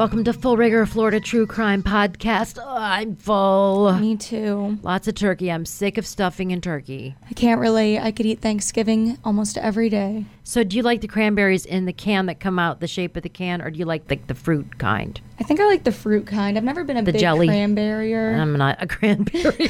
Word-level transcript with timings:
Welcome 0.00 0.24
to 0.24 0.32
Full 0.32 0.56
Rigor 0.56 0.86
Florida 0.86 1.20
True 1.20 1.46
Crime 1.46 1.82
Podcast. 1.82 2.58
Oh, 2.58 2.74
I'm 2.74 3.16
full. 3.16 3.92
Me 3.98 4.16
too. 4.16 4.78
Lots 4.80 5.06
of 5.08 5.14
turkey. 5.14 5.52
I'm 5.52 5.66
sick 5.66 5.98
of 5.98 6.06
stuffing 6.06 6.52
and 6.52 6.62
turkey. 6.62 7.16
I 7.28 7.34
can't 7.34 7.60
relate. 7.60 7.98
I 7.98 8.10
could 8.10 8.24
eat 8.24 8.40
Thanksgiving 8.40 9.18
almost 9.24 9.58
every 9.58 9.90
day. 9.90 10.24
So, 10.42 10.64
do 10.64 10.78
you 10.78 10.82
like 10.82 11.02
the 11.02 11.06
cranberries 11.06 11.66
in 11.66 11.84
the 11.84 11.92
can 11.92 12.24
that 12.26 12.40
come 12.40 12.58
out 12.58 12.80
the 12.80 12.86
shape 12.86 13.14
of 13.14 13.24
the 13.24 13.28
can, 13.28 13.60
or 13.60 13.70
do 13.70 13.78
you 13.78 13.84
like 13.84 14.08
the, 14.08 14.16
the 14.26 14.34
fruit 14.34 14.78
kind? 14.78 15.20
I 15.38 15.42
think 15.42 15.60
I 15.60 15.66
like 15.66 15.84
the 15.84 15.92
fruit 15.92 16.26
kind. 16.26 16.56
I've 16.56 16.64
never 16.64 16.82
been 16.82 16.96
a 16.96 17.02
The 17.02 17.12
big 17.12 17.20
jelly. 17.20 17.48
cranberrier. 17.48 18.40
I'm 18.40 18.56
not 18.56 18.82
a 18.82 18.86
cranberry. 18.88 19.68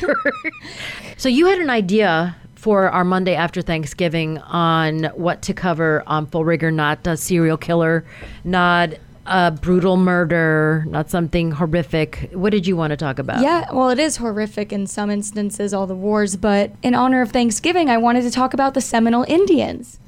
so, 1.16 1.28
you 1.28 1.46
had 1.46 1.58
an 1.58 1.70
idea 1.70 2.36
for 2.54 2.88
our 2.88 3.02
Monday 3.04 3.34
after 3.34 3.62
Thanksgiving 3.62 4.38
on 4.38 5.06
what 5.06 5.42
to 5.42 5.54
cover 5.54 6.04
on 6.06 6.26
Full 6.26 6.44
Rigor, 6.44 6.70
not 6.70 7.04
a 7.04 7.16
serial 7.16 7.56
killer, 7.56 8.04
not 8.44 8.90
a 9.30 9.52
brutal 9.52 9.96
murder, 9.96 10.84
not 10.88 11.08
something 11.08 11.52
horrific. 11.52 12.30
What 12.32 12.50
did 12.50 12.66
you 12.66 12.76
want 12.76 12.90
to 12.90 12.96
talk 12.96 13.20
about? 13.20 13.40
yeah, 13.40 13.72
well, 13.72 13.88
it 13.88 13.98
is 14.00 14.16
horrific 14.16 14.72
in 14.72 14.88
some 14.88 15.08
instances, 15.08 15.72
all 15.72 15.86
the 15.86 15.94
wars, 15.94 16.36
but 16.36 16.72
in 16.82 16.94
honor 16.94 17.22
of 17.22 17.30
Thanksgiving, 17.30 17.88
I 17.88 17.96
wanted 17.96 18.22
to 18.22 18.30
talk 18.32 18.54
about 18.54 18.74
the 18.74 18.80
Seminole 18.80 19.24
Indians. 19.28 19.98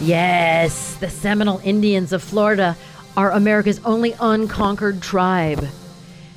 Yes, 0.00 0.96
the 0.96 1.08
Seminole 1.08 1.60
Indians 1.62 2.12
of 2.12 2.24
Florida 2.24 2.76
are 3.16 3.30
America's 3.30 3.80
only 3.84 4.14
unconquered 4.18 5.00
tribe. 5.00 5.64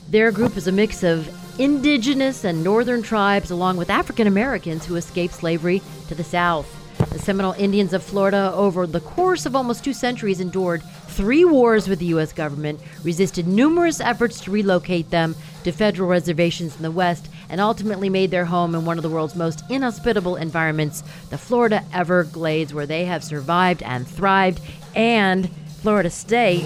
Their 0.07 0.31
group 0.31 0.55
is 0.55 0.67
a 0.67 0.71
mix 0.71 1.01
of 1.01 1.27
indigenous 1.57 2.43
and 2.43 2.63
northern 2.63 3.01
tribes, 3.01 3.51
along 3.51 3.77
with 3.77 3.89
African 3.89 4.27
Americans 4.27 4.85
who 4.85 4.95
escaped 4.95 5.33
slavery 5.33 5.81
to 6.07 6.15
the 6.15 6.23
south. 6.23 6.71
The 7.11 7.19
Seminole 7.19 7.53
Indians 7.53 7.93
of 7.93 8.03
Florida, 8.03 8.51
over 8.53 8.85
the 8.85 8.99
course 8.99 9.45
of 9.45 9.55
almost 9.55 9.83
two 9.83 9.93
centuries, 9.93 10.39
endured 10.39 10.83
three 11.07 11.45
wars 11.45 11.87
with 11.87 11.99
the 11.99 12.07
U.S. 12.07 12.33
government, 12.33 12.79
resisted 13.03 13.47
numerous 13.47 13.99
efforts 13.99 14.41
to 14.41 14.51
relocate 14.51 15.09
them 15.11 15.35
to 15.63 15.71
federal 15.71 16.09
reservations 16.09 16.75
in 16.75 16.83
the 16.83 16.91
West, 16.91 17.29
and 17.49 17.61
ultimately 17.61 18.09
made 18.09 18.31
their 18.31 18.45
home 18.45 18.75
in 18.75 18.85
one 18.85 18.97
of 18.97 19.03
the 19.03 19.09
world's 19.09 19.35
most 19.35 19.63
inhospitable 19.69 20.35
environments, 20.35 21.03
the 21.29 21.37
Florida 21.37 21.83
Everglades, 21.93 22.73
where 22.73 22.85
they 22.85 23.05
have 23.05 23.23
survived 23.23 23.81
and 23.83 24.07
thrived. 24.07 24.59
And 24.95 25.49
Florida 25.85 26.09
State. 26.09 26.63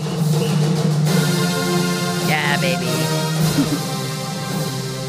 Yeah, 2.28 2.58
baby. 2.62 2.89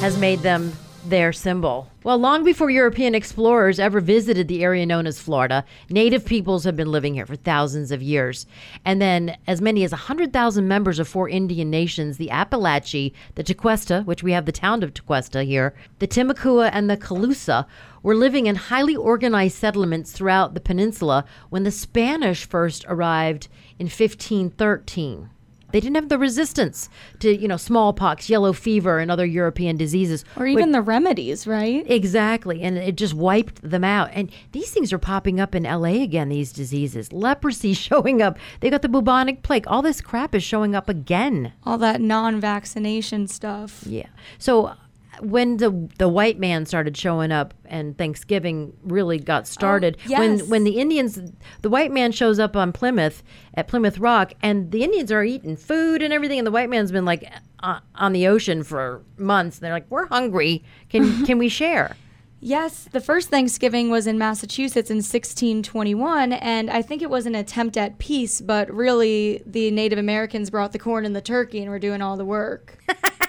Has 0.01 0.17
made 0.17 0.39
them 0.41 0.73
their 1.05 1.31
symbol. 1.31 1.89
Well, 2.05 2.17
long 2.17 2.43
before 2.43 2.71
European 2.71 3.15
explorers 3.15 3.79
ever 3.79 4.01
visited 4.01 4.49
the 4.49 4.65
area 4.65 4.87
known 4.87 5.07
as 5.07 5.21
Florida, 5.21 5.63
native 5.91 6.25
peoples 6.25 6.65
have 6.65 6.75
been 6.75 6.91
living 6.91 7.13
here 7.13 7.27
for 7.27 7.37
thousands 7.37 7.91
of 7.91 8.03
years. 8.03 8.47
And 8.85 9.01
then, 9.01 9.37
as 9.47 9.61
many 9.61 9.85
as 9.85 9.93
100,000 9.93 10.67
members 10.67 10.99
of 10.99 11.07
four 11.07 11.29
Indian 11.29 11.69
nations 11.69 12.17
the 12.17 12.29
Apalachee, 12.29 13.13
the 13.35 13.45
Tequesta, 13.45 14.05
which 14.07 14.23
we 14.23 14.33
have 14.33 14.47
the 14.47 14.53
town 14.53 14.83
of 14.83 14.95
Tequesta 14.95 15.45
here, 15.45 15.75
the 15.99 16.09
Timucua, 16.09 16.71
and 16.73 16.89
the 16.89 16.97
Calusa 16.97 17.67
were 18.03 18.17
living 18.17 18.47
in 18.47 18.57
highly 18.57 18.97
organized 18.97 19.59
settlements 19.59 20.13
throughout 20.13 20.55
the 20.55 20.61
peninsula 20.61 21.27
when 21.51 21.65
the 21.65 21.71
Spanish 21.71 22.47
first 22.47 22.87
arrived 22.89 23.49
in 23.79 23.85
1513. 23.85 25.29
They 25.73 25.81
didn't 25.81 25.97
have 25.97 26.09
the 26.09 26.19
resistance 26.19 26.89
to, 27.21 27.35
you 27.35 27.49
know, 27.49 27.57
smallpox, 27.57 28.29
yellow 28.29 28.53
fever, 28.53 28.99
and 28.99 29.11
other 29.11 29.27
European 29.27 29.77
diseases. 29.77 30.25
Or 30.37 30.47
even 30.47 30.73
the 30.73 30.83
remedies, 30.83 31.47
right? 31.47 31.85
Exactly. 31.91 32.63
And 32.63 32.77
it 32.79 32.97
just 32.97 33.15
wiped 33.15 33.63
them 33.63 33.85
out. 33.85 34.11
And 34.13 34.31
these 34.53 34.71
things 34.71 34.93
are 34.93 34.99
popping 34.99 35.41
up 35.41 35.55
in 35.55 35.65
LA 35.65 36.03
again, 36.03 36.29
these 36.29 36.53
diseases. 36.53 37.13
Leprosy 37.13 37.75
showing 37.75 38.23
up. 38.23 38.39
They 38.61 38.71
got 38.71 38.83
the 38.83 38.89
bubonic 38.89 39.43
plague. 39.43 39.67
All 39.67 39.83
this 39.83 40.01
crap 40.01 40.35
is 40.35 40.43
showing 40.43 40.75
up 40.75 40.89
again. 40.89 41.53
All 41.65 41.79
that 41.79 42.01
non 42.01 42.41
vaccination 42.41 43.27
stuff. 43.27 43.85
Yeah. 43.87 44.09
So 44.39 44.75
when 45.21 45.59
the 45.59 45.89
the 45.99 46.09
white 46.09 46.39
man 46.39 46.67
started 46.67 46.97
showing 46.97 47.33
up 47.33 47.55
and 47.65 47.97
Thanksgiving 47.97 48.77
really 48.83 49.19
got 49.19 49.47
started, 49.47 49.97
yes. 50.07 50.19
when 50.19 50.49
when 50.49 50.65
the 50.65 50.79
Indians, 50.79 51.19
the 51.63 51.71
white 51.71 51.93
man 51.93 52.13
shows 52.13 52.39
up 52.39 52.57
on 52.57 52.73
Plymouth 52.73 53.23
at 53.55 53.69
Plymouth 53.69 53.99
Rock, 53.99 54.33
and 54.43 54.71
the 54.71 54.83
Indians 54.83 55.13
are 55.13 55.25
eating 55.25 55.57
food 55.57 56.03
and 56.03 56.13
everything, 56.13 56.39
and 56.39 56.47
the 56.47 56.51
white 56.51 56.71
man's 56.71 56.93
been 56.93 57.05
like 57.05 57.31
uh, 57.63 57.81
on 57.95 58.13
the 58.13 58.27
ocean 58.27 58.63
for 58.63 59.03
months. 59.17 59.59
They're 59.59 59.73
like, 59.73 59.87
we're 59.91 60.07
hungry. 60.07 60.65
Can 60.89 61.25
can 61.27 61.39
we 61.39 61.49
share? 61.49 61.97
Yes, 62.43 62.89
the 62.91 63.03
first 63.03 63.29
Thanksgiving 63.29 63.91
was 63.91 64.07
in 64.07 64.17
Massachusetts 64.17 64.91
in 64.91 64.97
1621, 64.97 66.33
and 66.33 66.71
I 66.71 66.81
think 66.81 67.03
it 67.03 67.11
was 67.11 67.27
an 67.27 67.35
attempt 67.35 67.77
at 67.77 67.99
peace, 67.99 68.41
but 68.41 68.73
really 68.73 69.43
the 69.45 69.71
Native 69.71 69.99
Americans 69.99 70.49
brought 70.49 70.73
the 70.73 70.79
corn 70.79 71.05
and 71.05 71.15
the 71.15 71.21
turkey 71.21 71.61
and 71.61 71.71
were 71.71 71.79
doing 71.79 72.01
all 72.01 72.17
the 72.17 72.25
work. 72.25 72.79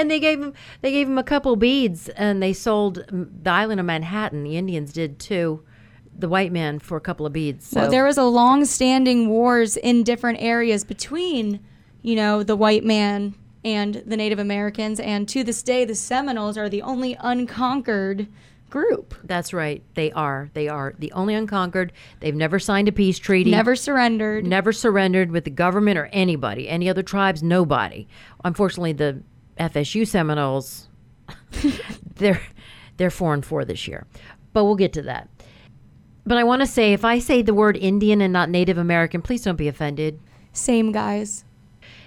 And 0.00 0.10
they 0.10 0.18
gave 0.20 0.40
him 0.40 0.54
they 0.80 0.90
gave 0.90 1.06
him 1.06 1.18
a 1.18 1.22
couple 1.22 1.54
beads, 1.56 2.08
and 2.10 2.42
they 2.42 2.52
sold 2.52 3.04
the 3.10 3.50
island 3.50 3.80
of 3.80 3.86
Manhattan. 3.86 4.44
The 4.44 4.56
Indians 4.56 4.92
did 4.92 5.18
too. 5.18 5.62
The 6.18 6.28
white 6.28 6.52
man 6.52 6.78
for 6.78 6.96
a 6.96 7.00
couple 7.00 7.26
of 7.26 7.32
beads. 7.32 7.66
So 7.66 7.80
Well, 7.80 7.90
there 7.90 8.04
was 8.04 8.18
a 8.18 8.24
long-standing 8.24 9.28
wars 9.28 9.76
in 9.76 10.02
different 10.04 10.38
areas 10.42 10.84
between, 10.84 11.60
you 12.02 12.14
know, 12.14 12.42
the 12.42 12.56
white 12.56 12.84
man 12.84 13.34
and 13.64 14.02
the 14.06 14.16
Native 14.16 14.38
Americans, 14.38 15.00
and 15.00 15.28
to 15.28 15.44
this 15.44 15.62
day, 15.62 15.84
the 15.84 15.94
Seminoles 15.94 16.56
are 16.58 16.68
the 16.68 16.82
only 16.82 17.16
unconquered 17.20 18.26
group. 18.70 19.14
that's 19.24 19.52
right. 19.52 19.82
They 19.94 20.12
are. 20.12 20.48
They 20.54 20.68
are 20.68 20.94
the 20.98 21.12
only 21.12 21.34
unconquered. 21.34 21.92
They've 22.20 22.34
never 22.34 22.58
signed 22.58 22.88
a 22.88 22.92
peace 22.92 23.18
treaty. 23.18 23.50
Never 23.50 23.74
surrendered. 23.76 24.46
never 24.46 24.72
surrendered 24.72 25.30
with 25.32 25.44
the 25.44 25.50
government 25.50 25.98
or 25.98 26.06
anybody. 26.06 26.68
Any 26.68 26.88
other 26.88 27.02
tribes? 27.02 27.42
Nobody. 27.42 28.06
Unfortunately, 28.44 28.92
the 28.92 29.22
FSU 29.60 30.06
Seminoles, 30.06 30.88
they're 32.16 32.40
they're 32.96 33.10
four 33.10 33.34
and 33.34 33.44
four 33.44 33.64
this 33.64 33.86
year, 33.86 34.06
but 34.52 34.64
we'll 34.64 34.74
get 34.74 34.92
to 34.94 35.02
that. 35.02 35.28
But 36.26 36.38
I 36.38 36.44
want 36.44 36.60
to 36.60 36.66
say, 36.66 36.92
if 36.92 37.04
I 37.04 37.18
say 37.18 37.42
the 37.42 37.54
word 37.54 37.76
Indian 37.76 38.20
and 38.20 38.32
not 38.32 38.50
Native 38.50 38.78
American, 38.78 39.22
please 39.22 39.42
don't 39.42 39.56
be 39.56 39.68
offended. 39.68 40.20
Same 40.52 40.92
guys. 40.92 41.44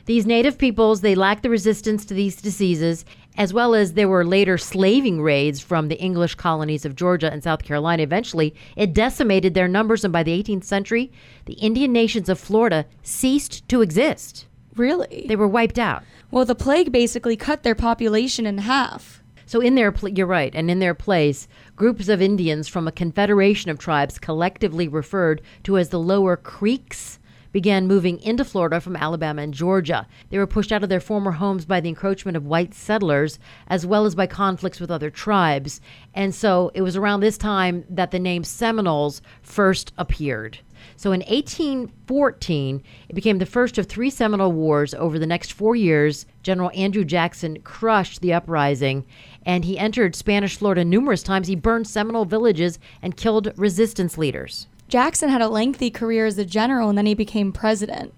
These 0.06 0.26
native 0.26 0.58
peoples, 0.58 1.02
they 1.02 1.16
lacked 1.16 1.44
the 1.44 1.50
resistance 1.50 2.06
to 2.06 2.14
these 2.14 2.42
diseases, 2.42 3.06
as 3.38 3.54
well 3.54 3.74
as 3.74 3.94
there 3.94 4.10
were 4.10 4.26
later 4.26 4.58
slaving 4.58 5.22
raids 5.22 5.62
from 5.62 5.88
the 5.88 6.00
English 6.00 6.36
colonies 6.36 6.84
of 6.86 6.96
Georgia 6.96 7.32
and 7.32 7.42
South 7.42 7.64
Carolina. 7.64 8.04
Eventually, 8.04 8.54
it 8.76 8.94
decimated 8.94 9.54
their 9.54 9.68
numbers, 9.70 10.04
and 10.04 10.12
by 10.12 10.22
the 10.22 10.44
18th 10.44 10.66
century, 10.66 11.12
the 11.46 11.54
Indian 11.54 11.94
nations 11.94 12.28
of 12.28 12.38
Florida 12.38 12.86
ceased 13.02 13.68
to 13.70 13.82
exist. 13.82 14.46
Really? 14.76 15.26
They 15.28 15.36
were 15.36 15.48
wiped 15.48 15.80
out. 15.80 16.04
Well, 16.32 16.46
the 16.46 16.56
plague 16.56 16.92
basically 16.92 17.36
cut 17.36 17.64
their 17.64 17.76
population 17.76 18.46
in 18.46 18.58
half. 18.60 19.22
So 19.46 19.60
in 19.62 19.76
their 19.76 19.92
pl- 19.92 20.10
you're 20.10 20.26
right, 20.26 20.54
and 20.56 20.72
in 20.72 20.80
their 20.80 20.96
place, 20.96 21.48
groups 21.76 22.08
of 22.08 22.22
Indians 22.22 22.68
from 22.68 22.88
a 22.88 22.92
confederation 22.92 23.70
of 23.70 23.78
tribes 23.78 24.18
collectively 24.18 24.88
referred 24.88 25.42
to 25.64 25.78
as 25.78 25.90
the 25.90 26.00
Lower 26.00 26.36
Creeks 26.36 27.20
began 27.54 27.88
moving 27.88 28.20
into 28.20 28.44
Florida 28.44 28.82
from 28.82 28.98
Alabama 28.98 29.42
and 29.42 29.54
Georgia. 29.54 30.06
They 30.30 30.38
were 30.38 30.48
pushed 30.48 30.74
out 30.74 30.84
of 30.84 30.90
their 30.90 31.00
former 31.00 31.32
homes 31.32 31.64
by 31.64 31.80
the 31.80 31.88
encroachment 31.88 32.36
of 32.36 32.46
white 32.46 32.74
settlers 32.74 33.40
as 33.68 33.86
well 33.86 34.06
as 34.06 34.16
by 34.16 34.28
conflicts 34.28 34.82
with 34.82 34.92
other 34.92 35.10
tribes. 35.10 35.80
And 36.14 36.36
so 36.36 36.72
it 36.74 36.82
was 36.82 36.98
around 36.98 37.22
this 37.22 37.38
time 37.38 37.86
that 37.90 38.12
the 38.12 38.20
name 38.20 38.44
Seminoles 38.44 39.22
first 39.42 39.94
appeared. 39.98 40.60
So 40.98 41.12
in 41.12 41.22
1814, 41.22 42.84
it 43.08 43.14
became 43.14 43.38
the 43.38 43.46
first 43.46 43.78
of 43.78 43.86
three 43.86 44.10
Seminole 44.10 44.52
Wars. 44.52 44.94
Over 44.94 45.18
the 45.18 45.28
next 45.28 45.54
four 45.54 45.76
years, 45.76 46.26
General 46.42 46.72
Andrew 46.74 47.06
Jackson 47.06 47.62
crushed 47.62 48.22
the 48.22 48.34
uprising 48.34 49.06
and 49.46 49.64
he 49.64 49.78
entered 49.78 50.16
Spanish 50.16 50.58
Florida 50.58 50.84
numerous 50.84 51.24
times. 51.24 51.48
He 51.48 51.56
burned 51.56 51.88
Seminole 51.88 52.26
villages 52.26 52.80
and 53.02 53.16
killed 53.16 53.54
resistance 53.56 54.18
leaders. 54.18 54.68
Jackson 54.88 55.30
had 55.30 55.42
a 55.42 55.48
lengthy 55.48 55.90
career 55.90 56.26
as 56.26 56.38
a 56.38 56.46
general 56.46 56.90
and 56.90 56.98
then 56.98 57.06
he 57.06 57.14
became 57.14 57.52
president. 57.52 58.14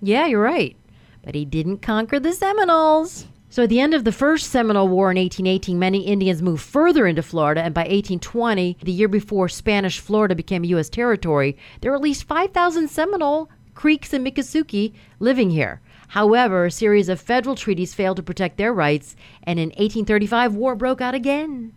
Yeah, 0.00 0.26
you're 0.26 0.42
right. 0.42 0.76
But 1.22 1.34
he 1.34 1.44
didn't 1.44 1.78
conquer 1.78 2.20
the 2.20 2.32
Seminoles. 2.32 3.26
So 3.50 3.62
at 3.62 3.70
the 3.70 3.80
end 3.80 3.94
of 3.94 4.04
the 4.04 4.12
first 4.12 4.50
Seminole 4.50 4.88
War 4.88 5.10
in 5.10 5.16
1818, 5.16 5.78
many 5.78 6.06
Indians 6.06 6.42
moved 6.42 6.62
further 6.62 7.06
into 7.06 7.22
Florida, 7.22 7.62
and 7.62 7.72
by 7.72 7.82
1820, 7.82 8.76
the 8.82 8.92
year 8.92 9.08
before 9.08 9.48
Spanish 9.48 10.00
Florida 10.00 10.34
became 10.34 10.64
U.S. 10.64 10.90
territory, 10.90 11.56
there 11.80 11.90
were 11.90 11.96
at 11.96 12.02
least 12.02 12.24
5,000 12.24 12.88
Seminole, 12.88 13.48
Creeks, 13.74 14.12
and 14.12 14.26
Miccosukee 14.26 14.92
living 15.18 15.50
here. 15.50 15.80
However, 16.08 16.66
a 16.66 16.70
series 16.70 17.08
of 17.08 17.20
federal 17.20 17.54
treaties 17.54 17.94
failed 17.94 18.16
to 18.18 18.22
protect 18.22 18.58
their 18.58 18.72
rights, 18.72 19.16
and 19.42 19.58
in 19.58 19.68
1835, 19.70 20.54
war 20.54 20.74
broke 20.74 21.00
out 21.00 21.14
again. 21.14 21.72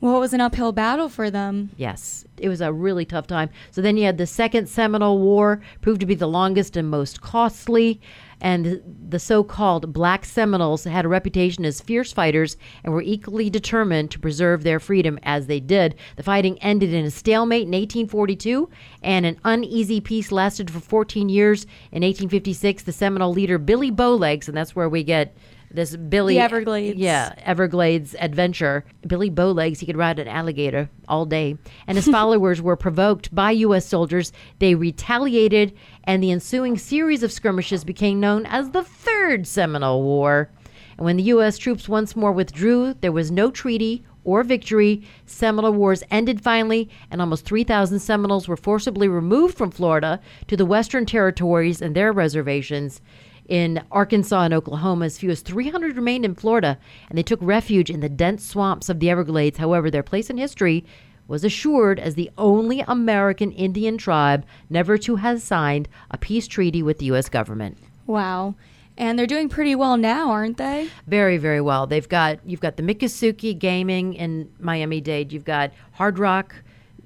Well, 0.00 0.16
it 0.16 0.20
was 0.20 0.34
an 0.34 0.42
uphill 0.42 0.72
battle 0.72 1.08
for 1.08 1.30
them. 1.30 1.70
Yes, 1.76 2.26
it 2.36 2.50
was 2.50 2.60
a 2.60 2.72
really 2.72 3.06
tough 3.06 3.26
time. 3.26 3.48
So 3.70 3.80
then 3.80 3.96
you 3.96 4.04
had 4.04 4.18
the 4.18 4.26
Second 4.26 4.68
Seminole 4.68 5.18
War, 5.18 5.62
proved 5.80 6.00
to 6.00 6.06
be 6.06 6.14
the 6.14 6.28
longest 6.28 6.76
and 6.76 6.90
most 6.90 7.22
costly. 7.22 8.00
And 8.38 8.82
the 9.08 9.18
so 9.18 9.42
called 9.42 9.94
Black 9.94 10.26
Seminoles 10.26 10.84
had 10.84 11.06
a 11.06 11.08
reputation 11.08 11.64
as 11.64 11.80
fierce 11.80 12.12
fighters 12.12 12.58
and 12.84 12.92
were 12.92 13.00
equally 13.00 13.48
determined 13.48 14.10
to 14.10 14.18
preserve 14.18 14.62
their 14.62 14.78
freedom 14.78 15.18
as 15.22 15.46
they 15.46 15.60
did. 15.60 15.94
The 16.16 16.22
fighting 16.22 16.58
ended 16.58 16.92
in 16.92 17.06
a 17.06 17.10
stalemate 17.10 17.62
in 17.62 17.68
1842, 17.68 18.68
and 19.02 19.24
an 19.24 19.40
uneasy 19.44 20.02
peace 20.02 20.30
lasted 20.30 20.70
for 20.70 20.80
14 20.80 21.30
years. 21.30 21.62
In 21.90 22.02
1856, 22.02 22.82
the 22.82 22.92
Seminole 22.92 23.32
leader 23.32 23.56
Billy 23.56 23.90
Bowlegs, 23.90 24.48
and 24.48 24.56
that's 24.56 24.76
where 24.76 24.90
we 24.90 25.02
get 25.02 25.34
this 25.76 25.94
Billy 25.96 26.34
The 26.34 26.40
Everglades. 26.40 26.98
Yeah, 26.98 27.34
Everglades 27.38 28.16
adventure. 28.18 28.84
Billy 29.06 29.30
Bowlegs, 29.30 29.78
he 29.78 29.86
could 29.86 29.96
ride 29.96 30.18
an 30.18 30.26
alligator 30.26 30.90
all 31.08 31.24
day. 31.26 31.56
And 31.86 31.96
his 31.96 32.08
followers 32.18 32.60
were 32.60 32.76
provoked 32.76 33.32
by 33.34 33.52
U.S. 33.52 33.86
soldiers. 33.86 34.32
They 34.58 34.74
retaliated, 34.74 35.76
and 36.04 36.22
the 36.22 36.32
ensuing 36.32 36.78
series 36.78 37.22
of 37.22 37.30
skirmishes 37.30 37.84
became 37.84 38.18
known 38.18 38.46
as 38.46 38.70
the 38.70 38.82
Third 38.82 39.46
Seminole 39.46 40.02
War. 40.02 40.50
And 40.96 41.04
when 41.04 41.18
the 41.18 41.24
U.S. 41.24 41.58
troops 41.58 41.88
once 41.88 42.16
more 42.16 42.32
withdrew, 42.32 42.94
there 42.94 43.12
was 43.12 43.30
no 43.30 43.50
treaty 43.50 44.04
or 44.24 44.42
victory. 44.42 45.02
Seminole 45.24 45.72
Wars 45.72 46.02
ended 46.10 46.40
finally, 46.40 46.90
and 47.10 47.20
almost 47.20 47.44
3,000 47.44 48.00
Seminoles 48.00 48.48
were 48.48 48.56
forcibly 48.56 49.08
removed 49.08 49.56
from 49.56 49.70
Florida 49.70 50.20
to 50.48 50.56
the 50.56 50.66
Western 50.66 51.06
Territories 51.06 51.80
and 51.80 51.94
their 51.94 52.12
reservations 52.12 53.00
in 53.48 53.82
Arkansas 53.90 54.42
and 54.42 54.54
Oklahoma. 54.54 55.06
As 55.06 55.18
few 55.18 55.30
as 55.30 55.40
300 55.40 55.96
remained 55.96 56.24
in 56.24 56.34
Florida, 56.34 56.78
and 57.08 57.16
they 57.16 57.22
took 57.22 57.40
refuge 57.42 57.90
in 57.90 58.00
the 58.00 58.08
dense 58.08 58.44
swamps 58.44 58.88
of 58.88 59.00
the 59.00 59.10
Everglades. 59.10 59.58
However, 59.58 59.90
their 59.90 60.02
place 60.02 60.30
in 60.30 60.38
history 60.38 60.84
was 61.28 61.44
assured 61.44 61.98
as 61.98 62.14
the 62.14 62.30
only 62.38 62.80
American 62.86 63.50
Indian 63.52 63.98
tribe 63.98 64.44
never 64.70 64.96
to 64.98 65.16
have 65.16 65.42
signed 65.42 65.88
a 66.10 66.18
peace 66.18 66.46
treaty 66.46 66.82
with 66.82 66.98
the 66.98 67.06
U.S. 67.06 67.28
government. 67.28 67.78
Wow. 68.06 68.54
And 68.98 69.18
they're 69.18 69.26
doing 69.26 69.48
pretty 69.48 69.74
well 69.74 69.96
now, 69.96 70.30
aren't 70.30 70.56
they? 70.56 70.88
Very, 71.06 71.36
very 71.36 71.60
well. 71.60 71.86
They've 71.86 72.08
got 72.08 72.38
you've 72.46 72.60
got 72.60 72.76
the 72.76 72.82
Miccosukee 72.82 73.58
Gaming 73.58 74.14
in 74.14 74.50
Miami 74.58 75.00
Dade. 75.00 75.32
You've 75.32 75.44
got 75.44 75.72
Hard 75.92 76.18
Rock, 76.18 76.54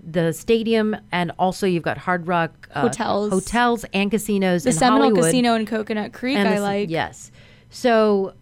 the 0.02 0.32
stadium, 0.32 0.96
and 1.12 1.32
also 1.38 1.66
you've 1.66 1.82
got 1.82 1.98
Hard 1.98 2.26
Rock 2.26 2.68
uh, 2.74 2.82
Hotels. 2.82 3.30
hotels 3.30 3.84
and 3.92 4.10
casinos 4.10 4.64
The 4.64 4.70
in 4.70 4.76
Seminole 4.76 5.02
Hollywood. 5.10 5.24
Casino 5.24 5.54
in 5.54 5.66
Coconut 5.66 6.12
Creek, 6.12 6.36
And 6.36 6.48
I 6.48 6.52
this- 6.52 6.60
like. 6.60 6.90
Yes. 6.90 7.30
So 7.70 8.34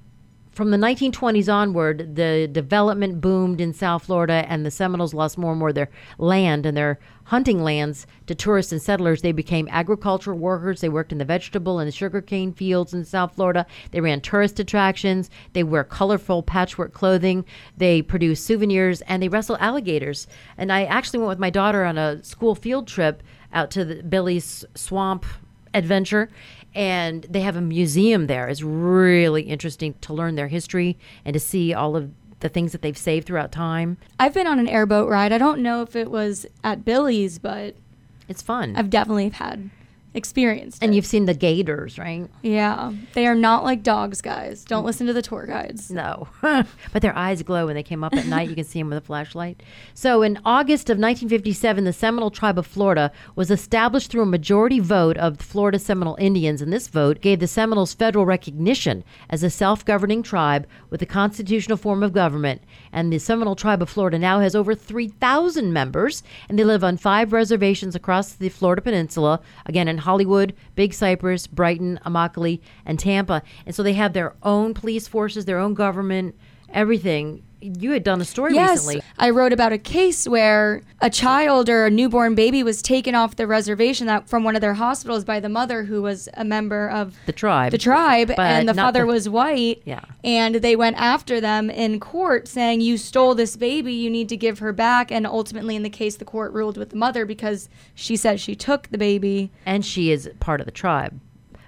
from 0.58 0.72
the 0.72 0.76
1920s 0.76 1.48
onward, 1.48 2.16
the 2.16 2.48
development 2.50 3.20
boomed 3.20 3.60
in 3.60 3.72
South 3.72 4.06
Florida, 4.06 4.44
and 4.48 4.66
the 4.66 4.72
Seminoles 4.72 5.14
lost 5.14 5.38
more 5.38 5.52
and 5.52 5.60
more 5.60 5.68
of 5.68 5.76
their 5.76 5.88
land 6.18 6.66
and 6.66 6.76
their 6.76 6.98
hunting 7.22 7.62
lands 7.62 8.08
to 8.26 8.34
tourists 8.34 8.72
and 8.72 8.82
settlers. 8.82 9.22
They 9.22 9.30
became 9.30 9.68
agricultural 9.70 10.36
workers. 10.36 10.80
They 10.80 10.88
worked 10.88 11.12
in 11.12 11.18
the 11.18 11.24
vegetable 11.24 11.78
and 11.78 11.86
the 11.86 11.92
sugarcane 11.92 12.52
fields 12.52 12.92
in 12.92 13.04
South 13.04 13.36
Florida. 13.36 13.66
They 13.92 14.00
ran 14.00 14.20
tourist 14.20 14.58
attractions. 14.58 15.30
They 15.52 15.62
wear 15.62 15.84
colorful 15.84 16.42
patchwork 16.42 16.92
clothing. 16.92 17.44
They 17.76 18.02
produce 18.02 18.42
souvenirs, 18.42 19.00
and 19.02 19.22
they 19.22 19.28
wrestle 19.28 19.58
alligators. 19.60 20.26
And 20.56 20.72
I 20.72 20.86
actually 20.86 21.20
went 21.20 21.28
with 21.28 21.38
my 21.38 21.50
daughter 21.50 21.84
on 21.84 21.96
a 21.98 22.20
school 22.24 22.56
field 22.56 22.88
trip 22.88 23.22
out 23.52 23.70
to 23.70 23.84
the 23.84 24.02
Billy's 24.02 24.64
Swamp 24.74 25.24
adventure 25.72 26.30
and 26.78 27.24
they 27.28 27.40
have 27.40 27.56
a 27.56 27.60
museum 27.60 28.28
there. 28.28 28.48
It's 28.48 28.62
really 28.62 29.42
interesting 29.42 29.94
to 30.02 30.12
learn 30.12 30.36
their 30.36 30.46
history 30.46 30.96
and 31.24 31.34
to 31.34 31.40
see 31.40 31.74
all 31.74 31.96
of 31.96 32.12
the 32.38 32.48
things 32.48 32.70
that 32.70 32.82
they've 32.82 32.96
saved 32.96 33.26
throughout 33.26 33.50
time. 33.50 33.98
I've 34.20 34.32
been 34.32 34.46
on 34.46 34.60
an 34.60 34.68
airboat 34.68 35.08
ride. 35.08 35.32
I 35.32 35.38
don't 35.38 35.60
know 35.60 35.82
if 35.82 35.96
it 35.96 36.08
was 36.08 36.46
at 36.62 36.84
Billy's, 36.84 37.40
but 37.40 37.74
it's 38.28 38.42
fun. 38.42 38.76
I've 38.76 38.90
definitely 38.90 39.28
had 39.30 39.70
experienced 40.18 40.82
and 40.82 40.92
it. 40.92 40.96
you've 40.96 41.06
seen 41.06 41.24
the 41.24 41.34
gators 41.34 41.98
right 41.98 42.28
Yeah. 42.42 42.92
They 43.14 43.26
are 43.26 43.34
not 43.34 43.64
like 43.64 43.82
dogs, 43.82 44.20
guys. 44.20 44.64
Don't 44.64 44.84
listen 44.84 45.06
to 45.06 45.12
the 45.14 45.22
tour 45.22 45.46
guides. 45.46 45.90
no 45.90 46.28
but 46.92 47.00
their 47.00 47.16
eyes 47.16 47.42
glow 47.42 47.66
when 47.66 47.74
they 47.76 47.82
came 47.82 48.04
up 48.04 48.14
at 48.14 48.26
night 48.26 48.48
you 48.50 48.54
can 48.54 48.64
see 48.64 48.80
them 48.80 48.88
with 48.90 48.98
a 48.98 49.06
flashlight 49.10 49.62
so 49.94 50.22
in 50.22 50.38
august 50.44 50.90
of 50.90 50.94
1957 50.98 51.84
the 51.84 51.92
seminole 51.92 52.30
tribe 52.30 52.58
of 52.58 52.66
florida 52.66 53.10
was 53.36 53.50
established 53.50 54.10
through 54.10 54.22
a 54.22 54.26
majority 54.26 54.80
vote 54.80 55.16
of 55.18 55.38
the 55.38 55.44
florida 55.44 55.78
seminole 55.78 56.16
indians 56.18 56.60
and 56.60 56.72
this 56.72 56.88
vote 56.88 57.20
gave 57.20 57.38
the 57.40 57.46
seminoles 57.46 57.94
federal 57.94 58.26
recognition 58.26 59.02
as 59.30 59.42
a 59.42 59.50
self-governing 59.50 60.22
tribe 60.22 60.66
with 60.90 61.00
a 61.02 61.06
constitutional 61.06 61.76
form 61.78 62.02
of 62.02 62.12
government 62.12 62.60
and 62.92 63.12
the 63.12 63.18
seminole 63.18 63.56
tribe 63.56 63.80
of 63.82 63.88
florida 63.88 64.18
now 64.18 64.40
has 64.40 64.54
over 64.56 64.74
3000 64.74 65.72
members 65.72 66.22
and 66.48 66.58
they 66.58 66.64
live 66.64 66.82
on 66.84 66.96
five 66.96 67.32
reservations 67.32 67.94
across 67.94 68.32
the 68.32 68.48
florida 68.48 68.82
peninsula 68.82 69.40
again 69.66 69.88
in 69.88 69.98
hollywood 70.08 70.54
big 70.74 70.94
cypress 70.94 71.46
brighton 71.46 72.00
immokalee 72.06 72.60
and 72.86 72.98
tampa. 72.98 73.42
And 73.66 73.74
so 73.74 73.82
they 73.82 73.92
have 73.92 74.14
their 74.14 74.34
own 74.42 74.72
police 74.72 75.06
forces 75.06 75.44
their 75.44 75.58
own 75.58 75.74
government 75.74 76.34
everything 76.70 77.42
you 77.60 77.90
had 77.92 78.04
done 78.04 78.20
a 78.20 78.24
story 78.24 78.54
Yes, 78.54 78.78
recently. 78.86 79.02
I 79.18 79.30
wrote 79.30 79.52
about 79.52 79.72
a 79.72 79.78
case 79.78 80.28
where 80.28 80.82
a 81.00 81.10
child 81.10 81.68
or 81.68 81.86
a 81.86 81.90
newborn 81.90 82.34
baby 82.34 82.62
was 82.62 82.82
taken 82.82 83.14
off 83.14 83.36
the 83.36 83.46
reservation 83.46 84.06
that 84.06 84.28
from 84.28 84.44
one 84.44 84.54
of 84.54 84.60
their 84.60 84.74
hospitals 84.74 85.24
by 85.24 85.40
the 85.40 85.48
mother 85.48 85.84
who 85.84 86.00
was 86.02 86.28
a 86.34 86.44
member 86.44 86.88
of 86.88 87.16
the 87.26 87.32
tribe. 87.32 87.72
The 87.72 87.78
tribe 87.78 88.28
But 88.28 88.38
and 88.40 88.68
the 88.68 88.74
father 88.74 89.00
the- 89.00 89.06
was 89.06 89.28
white 89.28 89.82
Yeah. 89.84 90.00
and 90.22 90.56
they 90.56 90.76
went 90.76 90.96
after 90.98 91.40
them 91.40 91.68
in 91.70 91.98
court 92.00 92.46
saying 92.48 92.80
you 92.80 92.96
stole 92.96 93.34
this 93.34 93.56
baby 93.56 93.92
you 93.92 94.10
need 94.10 94.28
to 94.28 94.36
give 94.36 94.60
her 94.60 94.72
back. 94.72 95.10
And 95.10 95.26
ultimately 95.26 95.74
in 95.76 95.82
the 95.82 95.90
case 95.90 96.16
the 96.16 96.24
court 96.24 96.52
ruled 96.52 96.76
with 96.76 96.90
the 96.90 96.96
mother 96.96 97.26
because 97.26 97.68
she 97.94 98.16
said 98.16 98.38
she 98.40 98.54
took 98.54 98.88
the 98.88 98.98
baby. 98.98 99.50
And 99.66 99.84
she 99.84 100.10
is 100.12 100.30
part 100.40 100.60
of 100.60 100.66
the 100.66 100.72
tribe. 100.72 101.18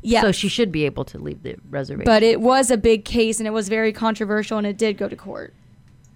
Yes. 0.03 0.23
so 0.23 0.33
she 0.33 0.49
should 0.49 0.73
be 0.73 0.87
able 0.87 1.05
to 1.05 1.19
leave 1.19 1.43
the 1.43 1.57
reservation. 1.69 2.07
But 2.07 2.23
it 2.23 2.41
was 2.41 2.71
a 2.71 2.79
big 2.79 3.05
case 3.05 3.39
and 3.39 3.47
it 3.47 3.51
was 3.51 3.69
very 3.69 3.93
controversial 3.93 4.57
and 4.57 4.67
it 4.67 4.79
did 4.79 4.97
go 4.97 5.09
to 5.09 5.15
court 5.17 5.53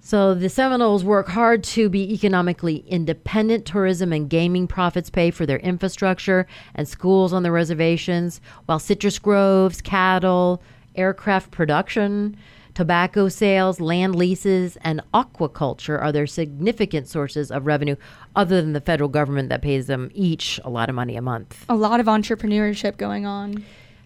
So 0.07 0.35
the 0.35 0.51
Seminoles 0.51 1.03
work 1.03 1.29
hard 1.29 1.65
to 1.65 1.89
be 1.89 2.13
economically 2.13 2.85
independent. 2.87 3.65
Tourism 3.65 4.13
and 4.13 4.29
gaming 4.29 4.67
profits 4.67 5.09
pay 5.09 5.31
for 5.31 5.47
their 5.47 5.61
infrastructure 5.61 6.47
and 6.75 6.87
schools 6.87 7.33
on 7.33 7.43
the 7.43 7.51
reservations, 7.51 8.43
while 8.67 8.79
citrus 8.79 9.19
groves, 9.19 9.81
cattle, 9.81 10.63
aircraft 10.95 11.53
production, 11.53 12.37
tobacco 12.75 13.31
sales, 13.31 13.81
land 13.81 14.15
leases, 14.15 14.77
and 14.83 15.01
aquaculture 15.15 15.99
are 15.99 16.13
their 16.13 16.27
significant 16.27 17.09
sources 17.09 17.51
of 17.51 17.65
revenue, 17.65 17.97
other 18.37 18.61
than 18.61 18.75
the 18.75 18.83
federal 18.83 19.09
government 19.09 19.49
that 19.49 19.63
pays 19.63 19.87
them 19.87 20.11
each 20.13 20.61
a 20.65 20.69
lot 20.69 20.91
of 20.91 20.95
money 20.95 21.17
a 21.17 21.23
month. 21.23 21.65
a 21.71 21.75
lot 21.75 21.99
of 21.99 22.05
entrepreneurship 22.05 22.99
going 22.99 23.25
on 23.25 23.65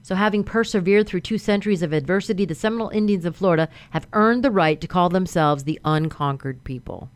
So, 0.09 0.15
having 0.15 0.43
persevered 0.43 1.07
through 1.07 1.21
two 1.21 1.37
centuries 1.37 1.83
of 1.83 1.93
adversity, 1.93 2.47
the 2.47 2.55
Seminole 2.55 2.89
Indians 2.89 3.27
of 3.27 3.37
Florida 3.37 3.69
have 3.91 4.09
earned 4.15 4.43
the 4.43 4.51
right 4.51 4.81
to 4.81 4.89
call 4.89 5.11
themselves 5.11 5.65
the 5.65 5.79
unconquered 5.85 6.65
people. 6.65 7.11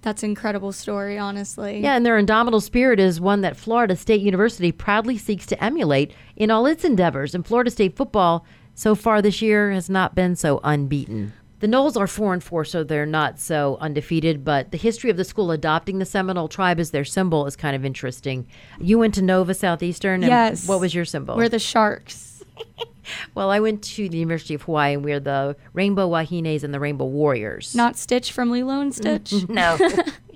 that's 0.00 0.22
an 0.22 0.30
incredible 0.30 0.70
story 0.70 1.18
honestly 1.18 1.80
Yeah, 1.80 1.96
and 1.96 2.06
their 2.06 2.16
indomitable 2.16 2.60
spirit 2.60 3.00
is 3.00 3.20
one 3.20 3.40
that 3.40 3.56
Florida 3.56 3.96
State 3.96 4.20
University 4.20 4.70
proudly 4.70 5.18
seeks 5.18 5.44
to 5.46 5.64
emulate 5.64 6.12
in 6.36 6.52
all 6.52 6.66
its 6.66 6.84
endeavors. 6.84 7.34
And 7.34 7.44
Florida 7.44 7.72
State 7.72 7.96
football 7.96 8.46
so 8.76 8.94
far 8.94 9.20
this 9.20 9.42
year 9.42 9.72
has 9.72 9.90
not 9.90 10.14
been 10.14 10.36
so 10.36 10.60
unbeaten. 10.62 11.32
The 11.64 11.70
Noles 11.70 11.96
are 11.96 12.06
four 12.06 12.34
and 12.34 12.44
four, 12.44 12.66
so 12.66 12.84
they're 12.84 13.06
not 13.06 13.40
so 13.40 13.78
undefeated. 13.80 14.44
But 14.44 14.70
the 14.70 14.76
history 14.76 15.08
of 15.08 15.16
the 15.16 15.24
school 15.24 15.50
adopting 15.50 15.98
the 15.98 16.04
Seminole 16.04 16.46
tribe 16.46 16.78
as 16.78 16.90
their 16.90 17.06
symbol 17.06 17.46
is 17.46 17.56
kind 17.56 17.74
of 17.74 17.86
interesting. 17.86 18.46
You 18.78 18.98
went 18.98 19.14
to 19.14 19.22
Nova 19.22 19.54
Southeastern. 19.54 20.22
And 20.22 20.30
Yes. 20.30 20.68
What 20.68 20.78
was 20.78 20.94
your 20.94 21.06
symbol? 21.06 21.38
we're 21.38 21.48
the 21.48 21.58
sharks 21.58 22.44
well, 23.34 23.48
I 23.48 23.60
went 23.60 23.82
to 23.82 24.10
the 24.10 24.18
University 24.18 24.52
of 24.52 24.60
Hawaii, 24.64 24.92
and 24.92 25.02
we're 25.02 25.20
the 25.20 25.56
Rainbow 25.72 26.06
Wahines 26.06 26.64
and 26.64 26.74
the 26.74 26.80
Rainbow 26.80 27.06
Warriors. 27.06 27.74
not 27.74 27.96
stitch 27.96 28.30
from 28.30 28.50
lilo 28.50 28.82
and 28.82 28.94
stitch 28.94 29.32
No. 29.48 29.78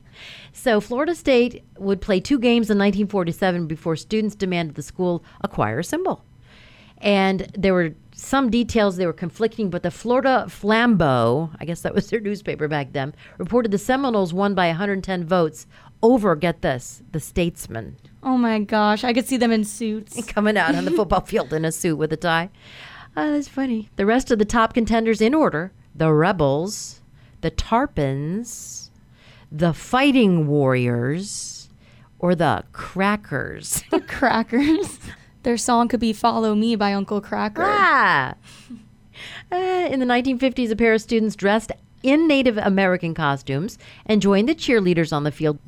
so 0.54 0.80
Florida 0.80 1.14
State 1.14 1.62
would 1.76 2.00
play 2.00 2.20
two 2.20 2.38
games 2.38 2.70
in 2.70 2.78
1947 2.78 3.66
before 3.66 3.96
students 3.96 4.34
demanded 4.34 4.76
the 4.76 4.82
school 4.82 5.22
acquire 5.42 5.80
a 5.80 5.84
symbol. 5.84 6.24
And 6.96 7.52
there 7.54 7.74
were 7.74 7.92
some 8.18 8.50
details 8.50 8.96
they 8.96 9.06
were 9.06 9.12
conflicting, 9.12 9.70
but 9.70 9.82
the 9.82 9.90
Florida 9.90 10.46
Flambeau, 10.48 11.50
I 11.60 11.64
guess 11.64 11.82
that 11.82 11.94
was 11.94 12.10
their 12.10 12.20
newspaper 12.28 12.66
back 12.66 12.92
then, 12.92 13.14
reported 13.38 13.70
the 13.70 13.78
Seminoles 13.78 14.34
won 14.34 14.54
by 14.54 14.66
110 14.66 15.24
votes 15.24 15.66
over, 16.02 16.36
get 16.36 16.62
this, 16.62 17.02
the 17.12 17.20
Statesman 17.20 17.96
Oh 18.22 18.36
my 18.36 18.58
gosh, 18.58 19.04
I 19.04 19.12
could 19.12 19.26
see 19.26 19.36
them 19.36 19.52
in 19.52 19.64
suits. 19.64 20.24
coming 20.26 20.56
out 20.56 20.74
on 20.74 20.84
the 20.84 20.90
football 20.90 21.20
field 21.26 21.52
in 21.52 21.64
a 21.64 21.72
suit 21.72 21.96
with 21.96 22.12
a 22.12 22.16
tie. 22.16 22.50
Oh, 23.16 23.32
that's 23.32 23.48
funny. 23.48 23.88
The 23.96 24.06
rest 24.06 24.30
of 24.30 24.38
the 24.38 24.44
top 24.44 24.74
contenders 24.74 25.20
in 25.20 25.34
order 25.34 25.72
the 25.94 26.12
Rebels, 26.12 27.00
the 27.40 27.50
Tarpons, 27.50 28.90
the 29.50 29.72
Fighting 29.72 30.46
Warriors, 30.46 31.70
or 32.18 32.34
the 32.34 32.64
Crackers. 32.72 33.84
The 33.90 34.00
Crackers. 34.00 34.98
Their 35.48 35.56
song 35.56 35.88
could 35.88 35.98
be 35.98 36.12
Follow 36.12 36.54
Me 36.54 36.76
by 36.76 36.92
Uncle 36.92 37.22
Kracker. 37.22 37.64
ah! 37.64 38.34
Uh, 39.50 39.56
in 39.90 39.98
the 39.98 40.04
1950s, 40.04 40.70
a 40.70 40.76
pair 40.76 40.92
of 40.92 41.00
students 41.00 41.34
dressed 41.36 41.72
in 42.02 42.28
Native 42.28 42.58
American 42.58 43.14
costumes 43.14 43.78
and 44.04 44.20
joined 44.20 44.46
the 44.50 44.54
cheerleaders 44.54 45.10
on 45.10 45.24
the 45.24 45.32
field. 45.32 45.58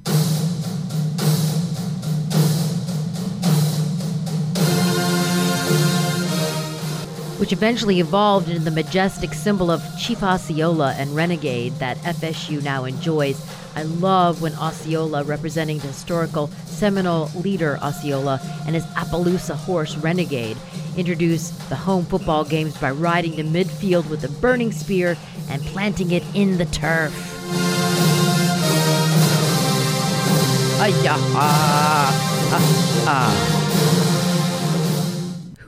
Which 7.41 7.55
eventually 7.55 8.01
evolved 8.01 8.51
into 8.51 8.61
the 8.61 8.71
majestic 8.71 9.33
symbol 9.33 9.71
of 9.71 9.83
Chief 9.99 10.23
Osceola 10.23 10.95
and 10.99 11.17
Renegade 11.17 11.73
that 11.77 11.97
FSU 11.99 12.63
now 12.63 12.85
enjoys. 12.85 13.43
I 13.75 13.85
love 13.85 14.43
when 14.43 14.55
Osceola, 14.57 15.25
representing 15.25 15.79
the 15.79 15.87
historical 15.87 16.49
Seminole 16.67 17.31
leader 17.35 17.79
Osceola, 17.83 18.39
and 18.67 18.75
his 18.75 18.85
Appaloosa 18.89 19.57
horse 19.57 19.97
Renegade, 19.97 20.59
introduce 20.99 21.49
the 21.71 21.77
home 21.77 22.05
football 22.05 22.45
games 22.45 22.77
by 22.77 22.91
riding 22.91 23.37
to 23.37 23.43
midfield 23.43 24.11
with 24.11 24.23
a 24.25 24.41
burning 24.41 24.71
spear 24.71 25.17
and 25.49 25.63
planting 25.63 26.11
it 26.11 26.23
in 26.35 26.59
the 26.59 26.67
turf. 26.67 27.15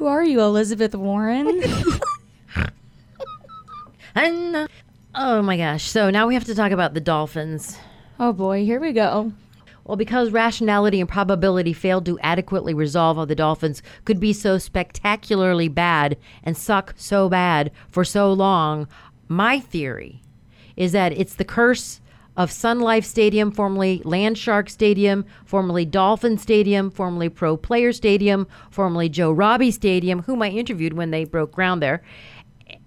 Who 0.02 0.08
are 0.08 0.24
you, 0.24 0.40
Elizabeth 0.40 0.96
Warren? 0.96 1.62
And, 4.16 4.56
uh, 4.56 4.66
oh 5.14 5.42
my 5.42 5.56
gosh. 5.56 5.84
So 5.84 6.10
now 6.10 6.26
we 6.26 6.34
have 6.34 6.44
to 6.46 6.56
talk 6.56 6.72
about 6.72 6.92
the 6.92 7.00
Dolphins. 7.00 7.78
oh 8.18 8.32
boy, 8.32 8.64
here 8.64 8.80
we 8.80 8.92
go. 8.92 9.32
Well, 9.84 9.96
because 9.96 10.30
rationality 10.30 11.00
and 11.00 11.08
probability 11.08 11.72
failed 11.72 12.04
to 12.06 12.18
adequately 12.18 12.74
resolve 12.74 13.16
how 13.16 13.26
the 13.26 13.36
Dolphins 13.36 13.80
could 14.04 14.18
be 14.18 14.32
so 14.32 14.58
spectacularly 14.58 15.68
bad 15.68 16.18
and 16.42 16.56
suck 16.56 16.94
so 16.96 17.28
bad 17.28 17.70
for 17.88 18.04
so 18.04 18.32
long, 18.32 18.88
my 19.28 19.60
theory 19.60 20.20
is 20.76 20.90
that 20.90 21.12
it's 21.12 21.36
the 21.36 21.44
curse 21.44 22.00
of 22.36 22.50
Sun 22.50 22.80
Life 22.80 23.04
Stadium, 23.04 23.50
formerly 23.50 24.00
Landshark 24.04 24.70
Stadium, 24.70 25.24
formerly 25.44 25.84
Dolphin 25.84 26.38
Stadium, 26.38 26.90
formerly 26.90 27.28
Pro 27.28 27.56
Player 27.56 27.92
Stadium, 27.92 28.46
formerly 28.70 29.08
Joe 29.08 29.32
Robbie 29.32 29.70
Stadium, 29.70 30.22
whom 30.22 30.42
I 30.42 30.48
interviewed 30.48 30.94
when 30.94 31.10
they 31.10 31.24
broke 31.24 31.52
ground 31.52 31.82
there. 31.82 32.02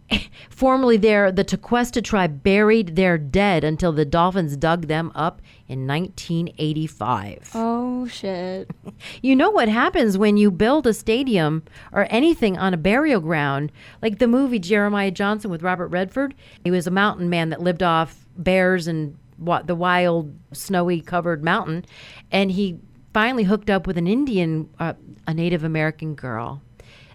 Formerly 0.49 0.97
there, 0.97 1.31
the 1.31 1.43
Tequesta 1.43 2.01
tribe 2.03 2.43
buried 2.43 2.95
their 2.95 3.17
dead 3.17 3.63
until 3.63 3.91
the 3.91 4.05
Dolphins 4.05 4.55
dug 4.55 4.87
them 4.87 5.11
up 5.15 5.41
in 5.67 5.87
1985. 5.87 7.51
Oh 7.55 8.07
shit. 8.07 8.69
You 9.21 9.35
know 9.35 9.49
what 9.49 9.67
happens 9.67 10.17
when 10.17 10.37
you 10.37 10.51
build 10.51 10.87
a 10.87 10.93
stadium 10.93 11.63
or 11.91 12.07
anything 12.09 12.57
on 12.57 12.73
a 12.73 12.77
burial 12.77 13.19
ground, 13.19 13.71
like 14.01 14.19
the 14.19 14.27
movie 14.27 14.59
Jeremiah 14.59 15.11
Johnson 15.11 15.51
with 15.51 15.63
Robert 15.63 15.87
Redford. 15.87 16.33
He 16.63 16.71
was 16.71 16.87
a 16.87 16.91
mountain 16.91 17.29
man 17.29 17.49
that 17.49 17.61
lived 17.61 17.83
off 17.83 18.25
bears 18.37 18.87
and 18.87 19.17
what 19.37 19.67
the 19.67 19.75
wild 19.75 20.33
snowy 20.53 21.01
covered 21.01 21.43
mountain, 21.43 21.85
and 22.31 22.51
he 22.51 22.79
finally 23.13 23.43
hooked 23.43 23.69
up 23.69 23.87
with 23.87 23.97
an 23.97 24.07
Indian, 24.07 24.69
uh, 24.79 24.93
a 25.27 25.33
Native 25.33 25.63
American 25.63 26.15
girl. 26.15 26.61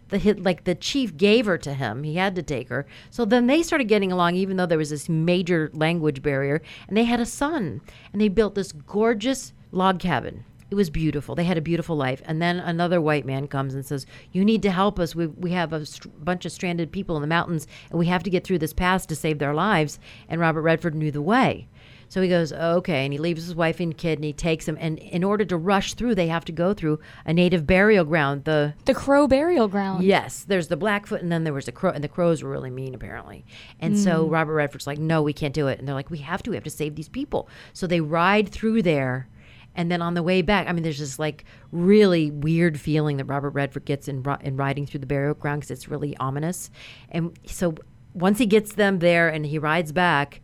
The 0.09 0.19
hit, 0.19 0.43
like 0.43 0.65
the 0.65 0.75
chief 0.75 1.17
gave 1.17 1.47
her 1.47 1.57
to 1.59 1.73
him. 1.73 2.03
He 2.03 2.17
had 2.17 2.35
to 2.35 2.43
take 2.43 2.69
her. 2.69 2.85
So 3.11 3.25
then 3.25 3.47
they 3.47 3.63
started 3.63 3.85
getting 3.85 4.11
along, 4.11 4.35
even 4.35 4.57
though 4.57 4.67
there 4.67 4.77
was 4.77 4.91
this 4.91 5.09
major 5.09 5.71
language 5.73 6.21
barrier. 6.21 6.63
And 6.89 6.97
they 6.97 7.05
had 7.05 7.21
a 7.21 7.27
son, 7.27 7.81
and 8.13 8.21
they 8.21 8.29
built 8.29 8.57
this 8.57 8.73
gorgeous 8.73 9.53
log 9.71 10.01
cabin. 10.01 10.45
It 10.69 10.75
was 10.75 10.91
beautiful. 10.91 11.35
They 11.35 11.45
had 11.45 11.59
a 11.59 11.61
beautiful 11.61 11.97
life. 11.97 12.23
And 12.25 12.41
then 12.41 12.59
another 12.59 13.01
white 13.01 13.27
man 13.27 13.47
comes 13.47 13.75
and 13.75 13.87
says, 13.87 14.07
"You 14.33 14.45
need 14.45 14.63
to 14.63 14.71
help 14.71 14.99
us. 14.99 15.15
We 15.15 15.27
we 15.27 15.53
have 15.53 15.73
a 15.73 15.85
bunch 16.19 16.45
of 16.45 16.53
stranded 16.53 16.91
people 16.91 17.17
in 17.17 17.23
the 17.23 17.29
mountains, 17.29 17.67
and 17.91 17.99
we 17.99 18.07
have 18.07 18.23
to 18.25 18.31
get 18.31 18.43
through 18.43 18.59
this 18.59 18.73
pass 18.73 19.07
to 19.07 19.15
save 19.15 19.39
their 19.39 19.55
lives." 19.55 20.01
And 20.29 20.41
Robert 20.41 20.63
Redford 20.63 20.95
knew 20.95 21.11
the 21.11 21.23
way. 21.23 21.69
So 22.11 22.21
he 22.21 22.29
goes, 22.29 22.53
okay, 22.53 23.05
and 23.05 23.13
he 23.13 23.21
leaves 23.21 23.45
his 23.45 23.55
wife 23.55 23.79
and 23.79 23.97
kid, 23.97 24.19
and 24.19 24.25
he 24.25 24.33
takes 24.33 24.67
them. 24.67 24.77
And 24.81 24.99
in 24.99 25.23
order 25.23 25.45
to 25.45 25.57
rush 25.57 25.95
through, 25.95 26.17
they 26.17 26.27
have 26.27 26.45
to 26.47 26.53
go 26.53 26.75
through 26.75 26.99
a 27.25 27.33
native 27.33 27.69
burial 27.69 28.05
ground. 28.05 28.47
The 28.47 28.75
The 28.85 28.95
Crow 28.95 29.29
burial 29.29 29.69
ground. 29.69 30.03
Yes, 30.03 30.43
there's 30.43 30.67
the 30.67 30.77
Blackfoot, 30.77 31.23
and 31.23 31.31
then 31.31 31.45
there 31.45 31.53
was 31.53 31.67
the 31.67 31.73
crow, 31.73 31.93
and 31.93 32.03
the 32.03 32.09
crows 32.09 32.43
were 32.43 32.51
really 32.51 32.69
mean 32.69 32.97
apparently. 32.97 33.45
And 33.79 33.97
so 33.97 34.27
mm. 34.27 34.33
Robert 34.33 34.55
Redford's 34.55 34.89
like, 34.89 34.99
"No, 34.99 35.23
we 35.23 35.33
can't 35.33 35.55
do 35.55 35.69
it." 35.69 35.79
And 35.79 35.87
they're 35.87 35.95
like, 35.95 36.11
"We 36.11 36.19
have 36.19 36.43
to. 36.43 36.51
We 36.51 36.57
have 36.57 36.65
to 36.65 36.71
save 36.71 36.97
these 36.97 37.09
people." 37.09 37.49
So 37.75 37.87
they 37.87 38.01
ride 38.01 38.49
through 38.49 38.83
there, 38.83 39.29
and 39.77 39.89
then 39.89 40.03
on 40.03 40.15
the 40.15 40.25
way 40.25 40.43
back, 40.43 40.67
I 40.67 40.73
mean, 40.73 40.83
there's 40.83 40.99
this 40.99 41.21
like 41.21 41.45
really 41.71 42.33
weird 42.33 42.81
feeling 42.81 43.19
that 43.19 43.27
Robert 43.27 43.51
Redford 43.51 43.85
gets 43.85 44.09
in 44.09 44.27
in 44.41 44.57
riding 44.57 44.85
through 44.85 45.01
the 45.01 45.07
burial 45.07 45.35
ground 45.35 45.61
because 45.61 45.71
it's 45.71 45.87
really 45.87 46.17
ominous. 46.17 46.73
And 47.09 47.39
so 47.47 47.77
once 48.15 48.39
he 48.39 48.47
gets 48.47 48.73
them 48.73 48.99
there, 48.99 49.29
and 49.29 49.47
he 49.47 49.61
rides 49.61 49.93
back. 49.93 50.41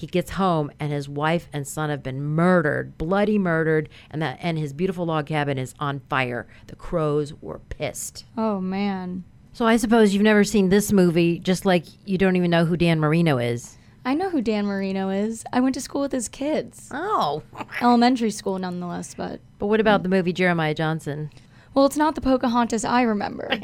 He 0.00 0.06
gets 0.06 0.30
home 0.30 0.70
and 0.80 0.90
his 0.90 1.10
wife 1.10 1.46
and 1.52 1.68
son 1.68 1.90
have 1.90 2.02
been 2.02 2.22
murdered, 2.22 2.96
bloody 2.96 3.36
murdered, 3.36 3.90
and 4.10 4.22
that 4.22 4.38
and 4.40 4.58
his 4.58 4.72
beautiful 4.72 5.04
log 5.04 5.26
cabin 5.26 5.58
is 5.58 5.74
on 5.78 6.00
fire. 6.08 6.46
The 6.68 6.74
crows 6.76 7.34
were 7.42 7.58
pissed. 7.58 8.24
Oh 8.34 8.62
man. 8.62 9.24
So 9.52 9.66
I 9.66 9.76
suppose 9.76 10.14
you've 10.14 10.22
never 10.22 10.42
seen 10.42 10.70
this 10.70 10.90
movie, 10.90 11.38
just 11.38 11.66
like 11.66 11.84
you 12.06 12.16
don't 12.16 12.36
even 12.36 12.50
know 12.50 12.64
who 12.64 12.78
Dan 12.78 12.98
Marino 12.98 13.36
is. 13.36 13.76
I 14.02 14.14
know 14.14 14.30
who 14.30 14.40
Dan 14.40 14.64
Marino 14.64 15.10
is. 15.10 15.44
I 15.52 15.60
went 15.60 15.74
to 15.74 15.82
school 15.82 16.00
with 16.00 16.12
his 16.12 16.28
kids. 16.30 16.88
Oh. 16.92 17.42
Elementary 17.82 18.30
school 18.30 18.58
nonetheless, 18.58 19.12
but 19.14 19.40
But 19.58 19.66
what 19.66 19.80
about 19.80 20.02
the 20.02 20.08
movie 20.08 20.32
Jeremiah 20.32 20.74
Johnson? 20.74 21.28
well, 21.74 21.84
it's 21.84 21.98
not 21.98 22.14
the 22.14 22.22
Pocahontas 22.22 22.86
I 22.86 23.02
remember. 23.02 23.50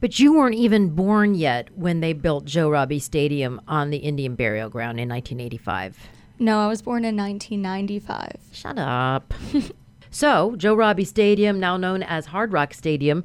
But 0.00 0.18
you 0.18 0.34
weren't 0.34 0.54
even 0.54 0.90
born 0.90 1.34
yet 1.34 1.70
when 1.76 2.00
they 2.00 2.12
built 2.12 2.44
Joe 2.44 2.68
Robbie 2.68 2.98
Stadium 2.98 3.60
on 3.66 3.90
the 3.90 3.98
Indian 3.98 4.34
burial 4.34 4.68
ground 4.68 5.00
in 5.00 5.08
1985. 5.08 6.08
no, 6.38 6.60
I 6.60 6.66
was 6.68 6.82
born 6.82 7.04
in 7.04 7.16
1995. 7.16 8.36
Shut 8.52 8.78
up. 8.78 9.32
so, 10.10 10.54
Joe 10.56 10.74
Robbie 10.74 11.04
Stadium, 11.04 11.58
now 11.58 11.76
known 11.78 12.02
as 12.02 12.26
Hard 12.26 12.52
Rock 12.52 12.74
Stadium, 12.74 13.24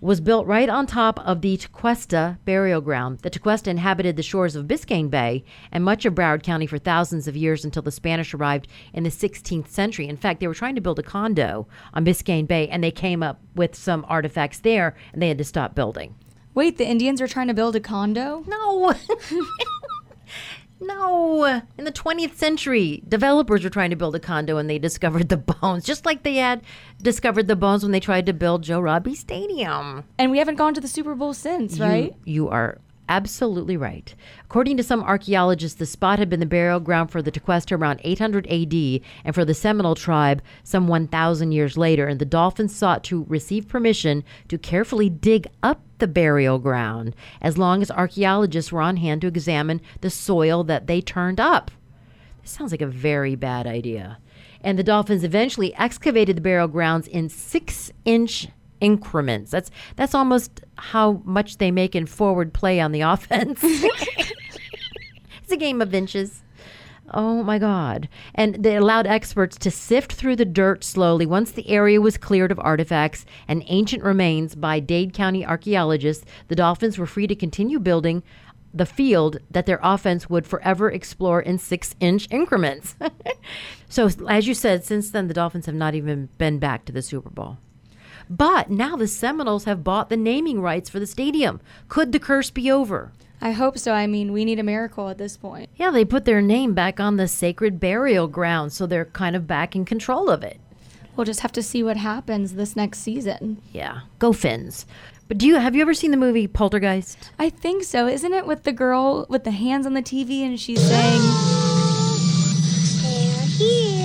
was 0.00 0.20
built 0.20 0.46
right 0.46 0.68
on 0.68 0.86
top 0.86 1.18
of 1.20 1.40
the 1.40 1.56
Tequesta 1.56 2.38
burial 2.44 2.80
ground. 2.80 3.20
The 3.20 3.30
Tequesta 3.30 3.68
inhabited 3.68 4.16
the 4.16 4.22
shores 4.22 4.54
of 4.54 4.66
Biscayne 4.66 5.08
Bay 5.08 5.44
and 5.72 5.84
much 5.84 6.04
of 6.04 6.14
Broward 6.14 6.42
County 6.42 6.66
for 6.66 6.78
thousands 6.78 7.26
of 7.26 7.36
years 7.36 7.64
until 7.64 7.82
the 7.82 7.90
Spanish 7.90 8.34
arrived 8.34 8.68
in 8.92 9.04
the 9.04 9.10
16th 9.10 9.68
century. 9.68 10.06
In 10.06 10.16
fact, 10.16 10.40
they 10.40 10.46
were 10.46 10.54
trying 10.54 10.74
to 10.74 10.80
build 10.80 10.98
a 10.98 11.02
condo 11.02 11.66
on 11.94 12.04
Biscayne 12.04 12.46
Bay 12.46 12.68
and 12.68 12.84
they 12.84 12.90
came 12.90 13.22
up 13.22 13.40
with 13.54 13.74
some 13.74 14.04
artifacts 14.08 14.58
there 14.58 14.94
and 15.12 15.22
they 15.22 15.28
had 15.28 15.38
to 15.38 15.44
stop 15.44 15.74
building. 15.74 16.14
Wait, 16.54 16.78
the 16.78 16.86
Indians 16.86 17.20
are 17.20 17.28
trying 17.28 17.48
to 17.48 17.54
build 17.54 17.76
a 17.76 17.80
condo? 17.80 18.44
No. 18.46 18.94
no. 20.80 21.62
In 21.78 21.84
the 21.84 21.92
20th 21.92 22.34
century, 22.34 23.02
developers 23.08 23.64
were 23.64 23.70
trying 23.70 23.90
to 23.90 23.96
build 23.96 24.14
a 24.14 24.20
condo 24.20 24.56
and 24.58 24.68
they 24.68 24.78
discovered 24.78 25.28
the 25.28 25.36
bones, 25.36 25.84
just 25.84 26.04
like 26.06 26.22
they 26.22 26.36
had 26.36 26.62
discovered 27.00 27.48
the 27.48 27.56
bones 27.56 27.82
when 27.82 27.92
they 27.92 28.00
tried 28.00 28.26
to 28.26 28.32
build 28.32 28.62
Joe 28.62 28.80
Robbie 28.80 29.14
Stadium. 29.14 30.04
And 30.18 30.30
we 30.30 30.38
haven't 30.38 30.56
gone 30.56 30.74
to 30.74 30.80
the 30.80 30.88
Super 30.88 31.14
Bowl 31.14 31.34
since, 31.34 31.78
You- 31.78 31.84
right? 31.84 32.14
You, 32.24 32.48
are 32.48 32.78
absolutely 33.08 33.76
right. 33.76 34.14
According 34.44 34.76
to 34.76 34.82
some 34.82 35.02
archaeologists, 35.02 35.78
the 35.78 35.86
spot 35.86 36.18
had 36.18 36.28
been 36.28 36.40
the 36.40 36.46
burial 36.46 36.80
ground 36.80 37.10
for 37.10 37.22
the 37.22 37.30
Tequesta 37.30 37.78
around 37.78 38.00
800 38.04 38.46
AD 38.46 39.00
and 39.24 39.34
for 39.34 39.44
the 39.44 39.54
Seminole 39.54 39.94
tribe 39.94 40.42
some 40.64 40.88
1,000 40.88 41.52
years 41.52 41.76
later. 41.76 42.06
And 42.06 42.20
the 42.20 42.24
Dolphins 42.24 42.74
sought 42.74 43.04
to 43.04 43.24
receive 43.28 43.68
permission 43.68 44.24
to 44.48 44.58
carefully 44.58 45.08
dig 45.08 45.46
up 45.62 45.82
the 45.98 46.08
burial 46.08 46.58
ground 46.58 47.14
as 47.40 47.56
long 47.56 47.82
as 47.82 47.90
archaeologists 47.90 48.72
were 48.72 48.82
on 48.82 48.98
hand 48.98 49.22
to 49.22 49.26
examine 49.26 49.80
the 50.00 50.10
soil 50.10 50.64
that 50.64 50.86
they 50.86 51.00
turned 51.00 51.40
up. 51.40 51.70
This 52.42 52.52
sounds 52.52 52.70
like 52.70 52.82
a 52.82 52.86
very 52.86 53.34
bad 53.34 53.66
idea. 53.66 54.18
And 54.60 54.78
the 54.78 54.84
Dolphins 54.84 55.24
eventually 55.24 55.74
excavated 55.74 56.36
the 56.36 56.40
burial 56.40 56.68
grounds 56.68 57.06
in 57.06 57.28
six 57.28 57.92
inch 58.04 58.48
increments. 58.80 59.50
That's 59.50 59.70
that's 59.96 60.14
almost 60.14 60.62
how 60.76 61.22
much 61.24 61.58
they 61.58 61.70
make 61.70 61.94
in 61.94 62.06
forward 62.06 62.52
play 62.52 62.80
on 62.80 62.92
the 62.92 63.00
offense. 63.12 63.60
it's 63.62 64.32
a 65.50 65.56
game 65.56 65.80
of 65.82 65.94
inches. 65.94 66.42
Oh 67.14 67.42
my 67.44 67.58
God. 67.58 68.08
And 68.34 68.56
they 68.56 68.76
allowed 68.76 69.06
experts 69.06 69.56
to 69.58 69.70
sift 69.70 70.12
through 70.12 70.36
the 70.36 70.44
dirt 70.44 70.82
slowly 70.82 71.24
once 71.24 71.52
the 71.52 71.68
area 71.68 72.00
was 72.00 72.18
cleared 72.18 72.50
of 72.50 72.58
artifacts 72.58 73.24
and 73.46 73.62
ancient 73.68 74.02
remains 74.02 74.54
by 74.56 74.80
Dade 74.80 75.12
County 75.12 75.46
archaeologists. 75.46 76.24
The 76.48 76.56
Dolphins 76.56 76.98
were 76.98 77.06
free 77.06 77.28
to 77.28 77.36
continue 77.36 77.78
building 77.78 78.22
the 78.74 78.86
field 78.86 79.38
that 79.50 79.66
their 79.66 79.80
offense 79.82 80.28
would 80.28 80.46
forever 80.46 80.90
explore 80.90 81.40
in 81.40 81.58
six 81.58 81.94
inch 82.00 82.28
increments. 82.30 82.94
so, 83.88 84.08
as 84.28 84.46
you 84.46 84.54
said, 84.54 84.84
since 84.84 85.10
then, 85.10 85.28
the 85.28 85.34
Dolphins 85.34 85.66
have 85.66 85.74
not 85.74 85.94
even 85.94 86.28
been 86.36 86.58
back 86.58 86.84
to 86.84 86.92
the 86.92 87.02
Super 87.02 87.30
Bowl. 87.30 87.58
But 88.28 88.70
now 88.70 88.96
the 88.96 89.06
Seminoles 89.06 89.64
have 89.64 89.84
bought 89.84 90.08
the 90.08 90.16
naming 90.16 90.60
rights 90.60 90.90
for 90.90 90.98
the 90.98 91.06
stadium. 91.06 91.60
Could 91.88 92.12
the 92.12 92.18
curse 92.18 92.50
be 92.50 92.70
over? 92.70 93.12
I 93.40 93.52
hope 93.52 93.78
so. 93.78 93.92
I 93.92 94.06
mean, 94.06 94.32
we 94.32 94.44
need 94.44 94.58
a 94.58 94.64
miracle 94.64 95.08
at 95.08 95.18
this 95.18 95.36
point. 95.36 95.68
Yeah, 95.76 95.90
they 95.90 96.04
put 96.04 96.24
their 96.24 96.40
name 96.40 96.74
back 96.74 96.98
on 96.98 97.16
the 97.16 97.28
sacred 97.28 97.78
burial 97.78 98.28
ground, 98.28 98.72
so 98.72 98.86
they're 98.86 99.04
kind 99.04 99.36
of 99.36 99.46
back 99.46 99.76
in 99.76 99.84
control 99.84 100.30
of 100.30 100.42
it. 100.42 100.58
We'll 101.14 101.24
just 101.26 101.40
have 101.40 101.52
to 101.52 101.62
see 101.62 101.82
what 101.82 101.96
happens 101.96 102.54
this 102.54 102.76
next 102.76 102.98
season. 102.98 103.62
Yeah, 103.72 104.00
go 104.18 104.32
Finns. 104.32 104.86
But 105.28 105.38
do 105.38 105.46
you 105.46 105.56
have 105.56 105.74
you 105.74 105.82
ever 105.82 105.94
seen 105.94 106.12
the 106.12 106.16
movie 106.16 106.46
Poltergeist? 106.46 107.30
I 107.38 107.50
think 107.50 107.84
so. 107.84 108.06
Isn't 108.06 108.32
it 108.32 108.46
with 108.46 108.62
the 108.62 108.72
girl 108.72 109.26
with 109.28 109.44
the 109.44 109.50
hands 109.50 109.86
on 109.86 109.94
the 109.94 110.02
TV 110.02 110.42
and 110.42 110.58
she's 110.60 110.80
saying, 110.80 111.20
They're 113.02 113.46
here. 113.46 113.95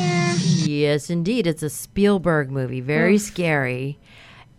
Yes, 0.81 1.11
indeed. 1.11 1.45
It's 1.45 1.61
a 1.61 1.69
Spielberg 1.69 2.49
movie, 2.49 2.81
very 2.81 3.19
scary. 3.19 3.99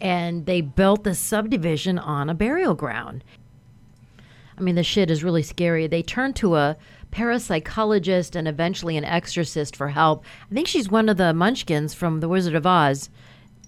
And 0.01 0.47
they 0.47 0.61
built 0.61 1.03
the 1.03 1.17
subdivision 1.17 1.99
on 1.99 2.31
a 2.31 2.35
burial 2.35 2.75
ground. 2.75 3.25
I 4.57 4.61
mean, 4.61 4.77
the 4.77 4.85
shit 4.85 5.11
is 5.11 5.25
really 5.25 5.43
scary. 5.43 5.89
They 5.89 6.03
turn 6.03 6.33
to 6.35 6.55
a 6.55 6.77
parapsychologist 7.11 8.37
and 8.37 8.47
eventually 8.47 8.97
an 8.97 9.05
exorcist 9.05 9.75
for 9.75 9.89
help. 9.89 10.25
I 10.49 10.55
think 10.55 10.69
she's 10.69 10.89
one 10.89 11.09
of 11.09 11.17
the 11.17 11.35
munchkins 11.35 11.93
from 11.93 12.21
The 12.21 12.29
Wizard 12.29 12.55
of 12.55 12.67
Oz 12.67 13.11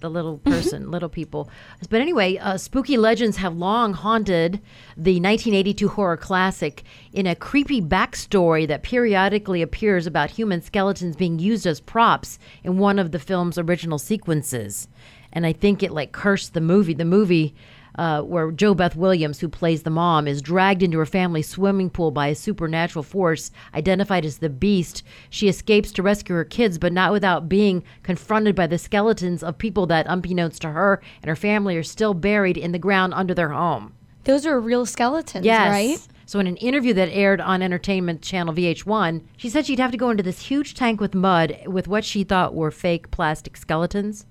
the 0.01 0.11
little 0.11 0.39
person, 0.39 0.91
little 0.91 1.09
people. 1.09 1.49
But 1.91 2.01
anyway, 2.01 2.37
uh, 2.37 2.59
spooky 2.59 2.97
legends 2.97 3.39
have 3.39 3.57
long 3.57 3.93
haunted 3.93 4.61
the 4.97 5.21
1982 5.21 5.89
horror 5.89 6.17
classic 6.17 6.83
in 7.13 7.27
a 7.27 7.35
creepy 7.35 7.81
backstory 7.81 8.67
that 8.69 8.83
periodically 8.83 9.63
appears 9.63 10.07
about 10.07 10.31
human 10.31 10.63
skeletons 10.63 11.17
being 11.17 11.39
used 11.39 11.67
as 11.67 11.81
props 11.81 12.39
in 12.63 12.79
one 12.79 12.99
of 12.99 13.13
the 13.13 13.19
film's 13.19 13.59
original 13.59 13.99
sequences. 13.99 14.89
And 15.33 15.45
I 15.45 15.53
think 15.53 15.83
it 15.83 15.91
like 15.91 16.13
cursed 16.13 16.55
the 16.55 16.61
movie. 16.61 16.95
The 16.95 17.05
movie 17.05 17.55
uh, 17.97 18.23
where 18.23 18.51
JoBeth 18.51 18.97
Williams, 18.97 19.41
who 19.41 19.49
plays 19.49 19.83
the 19.83 19.91
mom, 19.91 20.27
is 20.27 20.43
dragged 20.43 20.83
into 20.83 20.99
her 20.99 21.07
family's 21.07 21.49
swimming 21.49 21.91
pool 21.91 22.11
by 22.11 22.29
a 22.29 22.35
supernatural 22.35 23.03
force 23.03 23.51
identified 23.75 24.25
as 24.25 24.39
the 24.39 24.49
Beast. 24.49 25.03
She 25.31 25.49
escapes 25.49 25.93
to 25.93 26.03
rescue 26.03 26.35
her 26.35 26.45
kids, 26.45 26.79
but 26.79 26.93
not 26.93 27.13
without 27.13 27.49
being 27.49 27.85
confronted 28.03 28.55
by 28.55 28.67
the 28.67 28.79
skeletons 28.79 29.43
of 29.43 29.59
people 29.59 29.87
that, 29.87 30.07
unbeknownst 30.09 30.63
to 30.63 30.71
her 30.71 31.01
and 31.23 31.29
her 31.29 31.37
family, 31.37 31.77
are 31.77 31.83
still 31.83 32.15
buried 32.15 32.57
in 32.57 32.73
the 32.73 32.79
ground 32.79 33.15
under 33.15 33.35
their 33.35 33.51
home. 33.51 33.95
Those 34.25 34.47
are 34.47 34.59
real 34.59 34.87
skeletons, 34.87 35.45
yes. 35.45 35.71
right? 35.71 36.09
So, 36.27 36.39
in 36.41 36.47
an 36.47 36.57
interview 36.57 36.95
that 36.95 37.11
aired 37.11 37.43
on 37.43 37.61
Entertainment 37.61 38.23
Channel 38.23 38.55
VH1, 38.55 39.23
she 39.37 39.51
said 39.51 39.67
she'd 39.67 39.79
have 39.79 39.91
to 39.91 39.99
go 39.99 40.09
into 40.09 40.23
this 40.23 40.47
huge 40.47 40.75
tank 40.75 40.99
with 40.99 41.15
mud 41.15 41.59
with 41.67 41.87
what 41.87 42.05
she 42.05 42.25
thought 42.25 42.55
were 42.55 42.71
fake 42.71 43.11
plastic 43.11 43.59
skeletons 43.59 44.25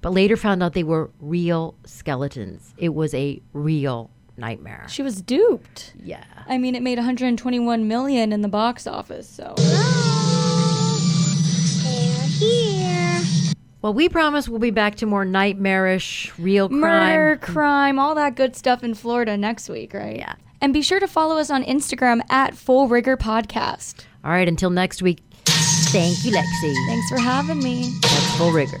but 0.00 0.12
later 0.12 0.36
found 0.36 0.62
out 0.62 0.72
they 0.72 0.82
were 0.82 1.10
real 1.20 1.74
skeletons. 1.84 2.74
It 2.78 2.94
was 2.94 3.14
a 3.14 3.40
real 3.52 4.10
nightmare. 4.36 4.86
She 4.88 5.02
was 5.02 5.20
duped. 5.22 5.94
Yeah. 6.02 6.24
I 6.46 6.58
mean, 6.58 6.74
it 6.74 6.82
made 6.82 6.98
121 6.98 7.88
million 7.88 8.32
in 8.32 8.42
the 8.42 8.48
box 8.48 8.86
office, 8.86 9.28
so. 9.28 9.54
They're 11.82 12.26
here. 12.28 13.20
Well, 13.82 13.94
we 13.94 14.08
promise 14.08 14.48
we'll 14.48 14.58
be 14.58 14.70
back 14.70 14.96
to 14.96 15.06
more 15.06 15.24
nightmarish, 15.24 16.32
real 16.38 16.68
crime. 16.68 16.80
Murder, 16.80 17.36
crime, 17.36 17.98
all 17.98 18.14
that 18.16 18.34
good 18.34 18.56
stuff 18.56 18.82
in 18.82 18.94
Florida 18.94 19.36
next 19.36 19.68
week, 19.68 19.94
right? 19.94 20.16
Yeah. 20.16 20.34
And 20.60 20.72
be 20.72 20.82
sure 20.82 20.98
to 20.98 21.06
follow 21.06 21.36
us 21.36 21.50
on 21.50 21.62
Instagram 21.64 22.20
at 22.30 22.56
Full 22.56 22.88
Rigor 22.88 23.16
Podcast. 23.16 24.04
All 24.24 24.30
right, 24.32 24.48
until 24.48 24.70
next 24.70 25.02
week. 25.02 25.20
Thank 25.44 26.24
you, 26.24 26.32
Lexi. 26.32 26.74
Thanks 26.88 27.08
for 27.08 27.18
having 27.18 27.60
me. 27.60 27.92
That's 28.02 28.36
full 28.36 28.50
rigor. 28.50 28.80